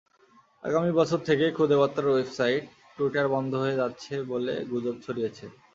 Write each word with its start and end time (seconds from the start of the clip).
আগামী 0.63 0.91
বছর 0.99 1.19
থেকে 1.27 1.45
খুদে 1.57 1.75
বার্তার 1.79 2.05
ওয়েবাসাইট 2.07 2.63
টুইটার 2.95 3.27
বন্ধ 3.33 3.51
হয়ে 3.63 3.79
যাচ্ছে 3.81 4.13
বলে 4.31 4.53
গুজব 4.71 4.95
ছড়িয়েছে। 5.05 5.45